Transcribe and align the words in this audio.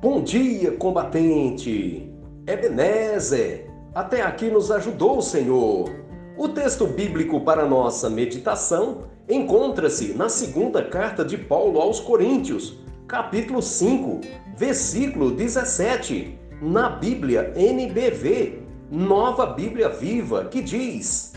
Bom 0.00 0.22
dia, 0.22 0.70
combatente! 0.70 2.08
Ebenezer, 2.46 3.68
até 3.92 4.22
aqui 4.22 4.48
nos 4.48 4.70
ajudou 4.70 5.18
o 5.18 5.22
Senhor. 5.22 5.90
O 6.36 6.48
texto 6.48 6.86
bíblico 6.86 7.40
para 7.40 7.66
nossa 7.66 8.08
meditação 8.08 9.06
encontra-se 9.28 10.14
na 10.14 10.28
segunda 10.28 10.84
carta 10.84 11.24
de 11.24 11.36
Paulo 11.36 11.80
aos 11.80 11.98
Coríntios, 11.98 12.78
capítulo 13.08 13.60
5, 13.60 14.20
versículo 14.56 15.32
17, 15.32 16.38
na 16.62 16.90
Bíblia 16.90 17.52
NBV, 17.56 18.62
Nova 18.92 19.46
Bíblia 19.46 19.88
Viva, 19.88 20.44
que 20.44 20.62
diz: 20.62 21.32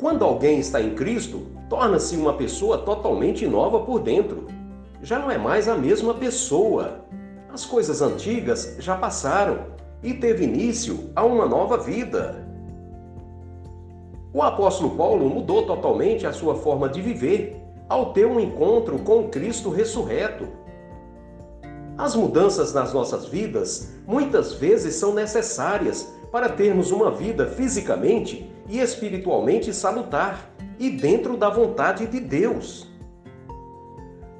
Quando 0.00 0.24
alguém 0.24 0.58
está 0.58 0.82
em 0.82 0.96
Cristo, 0.96 1.46
torna-se 1.70 2.16
uma 2.16 2.34
pessoa 2.34 2.78
totalmente 2.78 3.46
nova 3.46 3.78
por 3.78 4.00
dentro. 4.00 4.48
Já 5.04 5.20
não 5.20 5.30
é 5.30 5.38
mais 5.38 5.68
a 5.68 5.76
mesma 5.76 6.14
pessoa 6.14 7.02
as 7.52 7.66
coisas 7.66 8.00
antigas 8.00 8.76
já 8.78 8.96
passaram 8.96 9.66
e 10.02 10.14
teve 10.14 10.44
início 10.44 11.10
a 11.14 11.22
uma 11.22 11.46
nova 11.46 11.76
vida. 11.76 12.48
O 14.32 14.40
apóstolo 14.40 14.96
Paulo 14.96 15.28
mudou 15.28 15.66
totalmente 15.66 16.26
a 16.26 16.32
sua 16.32 16.54
forma 16.54 16.88
de 16.88 17.02
viver 17.02 17.60
ao 17.90 18.14
ter 18.14 18.26
um 18.26 18.40
encontro 18.40 18.98
com 19.00 19.28
Cristo 19.28 19.68
ressurreto. 19.68 20.48
As 21.98 22.16
mudanças 22.16 22.72
nas 22.72 22.94
nossas 22.94 23.26
vidas 23.26 23.92
muitas 24.06 24.54
vezes 24.54 24.94
são 24.94 25.12
necessárias 25.12 26.10
para 26.30 26.48
termos 26.48 26.90
uma 26.90 27.10
vida 27.10 27.46
fisicamente 27.46 28.50
e 28.66 28.80
espiritualmente 28.80 29.74
salutar 29.74 30.50
e 30.78 30.88
dentro 30.88 31.36
da 31.36 31.50
vontade 31.50 32.06
de 32.06 32.18
Deus. 32.18 32.90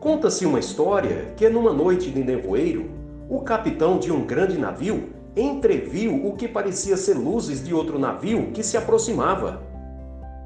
Conta-se 0.01 0.47
uma 0.47 0.59
história 0.59 1.33
que, 1.37 1.49
numa 1.49 1.73
noite 1.73 2.11
de 2.11 2.25
nevoeiro, 2.25 3.02
o 3.33 3.41
capitão 3.41 3.99
de 3.99 4.13
um 4.13 4.27
grande 4.27 4.59
navio 4.59 5.09
entreviu 5.35 6.27
o 6.27 6.37
que 6.37 6.47
parecia 6.47 6.99
ser 6.99 7.15
luzes 7.15 7.65
de 7.65 7.73
outro 7.73 7.99
navio 7.99 8.53
que 8.53 8.63
se 8.63 8.77
aproximava. 8.77 9.63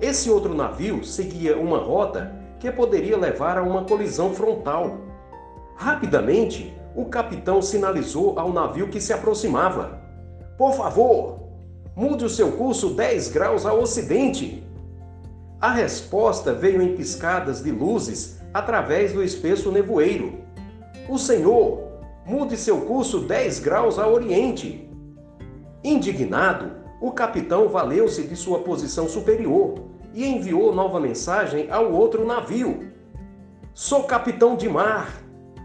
Esse 0.00 0.30
outro 0.30 0.54
navio 0.54 1.04
seguia 1.04 1.58
uma 1.58 1.78
rota 1.78 2.32
que 2.60 2.70
poderia 2.70 3.16
levar 3.16 3.58
a 3.58 3.62
uma 3.64 3.82
colisão 3.82 4.32
frontal. 4.32 4.98
Rapidamente, 5.74 6.78
o 6.94 7.06
capitão 7.06 7.60
sinalizou 7.60 8.38
ao 8.38 8.52
navio 8.52 8.86
que 8.86 9.00
se 9.00 9.12
aproximava: 9.12 10.00
Por 10.56 10.72
favor, 10.74 11.40
mude 11.96 12.24
o 12.24 12.30
seu 12.30 12.52
curso 12.52 12.90
10 12.90 13.30
graus 13.30 13.66
ao 13.66 13.80
ocidente. 13.80 14.64
A 15.60 15.72
resposta 15.72 16.52
veio 16.52 16.80
em 16.80 16.94
piscadas 16.94 17.64
de 17.64 17.72
luzes 17.72 18.40
através 18.54 19.12
do 19.12 19.24
espesso 19.24 19.72
nevoeiro. 19.72 20.34
O 21.08 21.18
senhor 21.18 21.85
mude 22.26 22.56
seu 22.56 22.80
curso 22.80 23.20
10 23.20 23.60
graus 23.60 24.00
a 24.00 24.08
oriente. 24.08 24.90
Indignado, 25.84 26.72
o 27.00 27.12
capitão 27.12 27.68
valeu-se 27.68 28.24
de 28.24 28.34
sua 28.34 28.58
posição 28.58 29.08
superior 29.08 29.74
e 30.12 30.26
enviou 30.26 30.74
nova 30.74 30.98
mensagem 30.98 31.70
ao 31.70 31.92
outro 31.92 32.26
navio. 32.26 32.90
Sou 33.72 34.04
capitão 34.04 34.56
de 34.56 34.68
mar, 34.68 35.22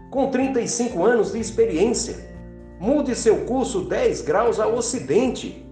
com 0.08 0.30
35 0.30 1.02
anos 1.02 1.32
de 1.32 1.40
experiência. 1.40 2.30
Mude 2.78 3.16
seu 3.16 3.38
curso 3.38 3.80
10 3.80 4.22
graus 4.22 4.60
a 4.60 4.68
ocidente. 4.68 5.68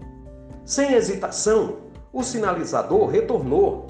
Sem 0.65 0.95
hesitação, 0.95 1.77
o 2.13 2.25
sinalizador 2.25 3.07
retornou. 3.07 3.87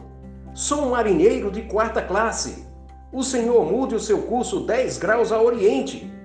Sou 0.52 0.82
um 0.86 0.90
marinheiro 0.90 1.50
de 1.50 1.62
quarta 1.62 2.02
classe. 2.02 2.66
O 3.10 3.22
senhor 3.22 3.64
mude 3.64 3.94
o 3.94 4.00
seu 4.00 4.22
curso 4.22 4.60
10 4.60 4.98
graus 4.98 5.32
a 5.32 5.40
oriente. 5.40 6.19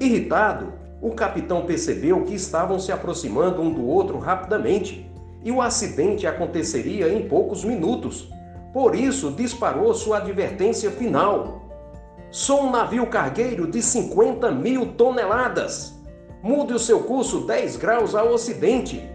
Irritado, 0.00 0.72
o 1.02 1.10
capitão 1.10 1.66
percebeu 1.66 2.24
que 2.24 2.34
estavam 2.34 2.78
se 2.78 2.90
aproximando 2.90 3.60
um 3.60 3.70
do 3.70 3.86
outro 3.86 4.18
rapidamente 4.18 5.10
e 5.44 5.52
o 5.52 5.60
acidente 5.60 6.26
aconteceria 6.26 7.12
em 7.12 7.28
poucos 7.28 7.62
minutos. 7.64 8.28
Por 8.72 8.94
isso, 8.94 9.30
disparou 9.30 9.92
sua 9.92 10.16
advertência 10.16 10.90
final. 10.90 11.68
Sou 12.30 12.62
um 12.62 12.70
navio 12.70 13.06
cargueiro 13.08 13.70
de 13.70 13.82
50 13.82 14.50
mil 14.52 14.94
toneladas. 14.94 15.94
Mude 16.42 16.72
o 16.72 16.78
seu 16.78 17.00
curso 17.00 17.40
10 17.40 17.76
graus 17.76 18.14
ao 18.14 18.28
ocidente. 18.28 19.06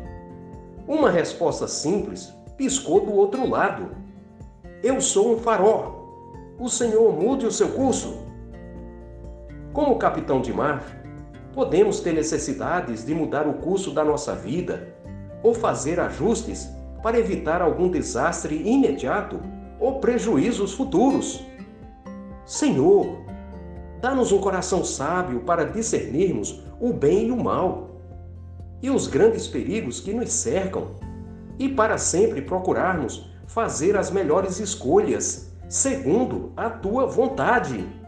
Uma 0.88 1.10
resposta 1.10 1.68
simples 1.68 2.32
piscou 2.58 3.02
do 3.02 3.14
outro 3.14 3.50
lado. 3.50 3.96
Eu 4.84 5.02
sou 5.02 5.34
um 5.34 5.40
farol. 5.40 6.54
O 6.60 6.70
senhor 6.70 7.12
mude 7.12 7.46
o 7.46 7.52
seu 7.52 7.70
curso. 7.70 8.20
Como 9.76 9.98
capitão 9.98 10.40
de 10.40 10.54
mar, 10.54 10.86
podemos 11.54 12.00
ter 12.00 12.14
necessidades 12.14 13.06
de 13.06 13.14
mudar 13.14 13.46
o 13.46 13.56
curso 13.56 13.92
da 13.92 14.06
nossa 14.06 14.34
vida 14.34 14.96
ou 15.44 15.54
fazer 15.54 16.00
ajustes 16.00 16.70
para 17.04 17.20
evitar 17.20 17.62
algum 17.62 17.90
desastre 17.90 18.56
imediato 18.56 19.38
ou 19.78 20.00
prejuízos 20.00 20.74
futuros. 20.74 21.46
Senhor, 22.46 23.18
dá-nos 24.00 24.32
um 24.32 24.40
coração 24.40 24.82
sábio 24.86 25.42
para 25.42 25.66
discernirmos 25.66 26.64
o 26.80 26.94
bem 26.94 27.28
e 27.28 27.32
o 27.34 27.44
mal 27.44 28.00
e 28.82 28.90
os 28.90 29.08
grandes 29.08 29.46
perigos 29.46 30.00
que 30.00 30.14
nos 30.14 30.32
cercam 30.32 30.92
e 31.60 31.68
para 31.68 31.98
sempre 31.98 32.42
procurarmos 32.42 33.30
fazer 33.46 33.98
as 33.98 34.10
melhores 34.10 34.58
escolhas 34.58 35.54
segundo 35.68 36.54
a 36.56 36.70
tua 36.70 37.06
vontade. 37.06 38.05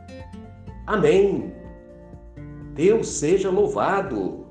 Amém. 0.87 1.53
Deus 2.73 3.09
seja 3.09 3.49
louvado. 3.49 4.46